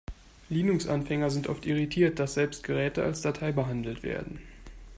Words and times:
Linux-Anfänger 0.49 1.29
sind 1.29 1.47
oft 1.47 1.63
irritiert, 1.67 2.17
dass 2.17 2.33
selbst 2.33 2.63
Geräte 2.63 3.03
als 3.03 3.21
Datei 3.21 3.51
behandelt 3.51 4.01
werden. 4.01 4.39